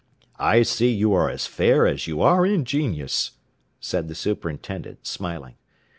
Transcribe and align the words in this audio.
"I 0.39 0.63
see 0.63 0.89
you 0.91 1.13
are 1.13 1.29
as 1.29 1.45
fair 1.45 1.85
as 1.85 2.07
you 2.07 2.23
are 2.23 2.43
ingenious," 2.43 3.33
said 3.79 4.07
the 4.07 4.15
superintendent, 4.15 5.05
smiling. 5.05 5.57